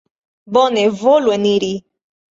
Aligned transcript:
Bone, 0.57 0.85
volu 1.03 1.33
eniri. 1.37 1.73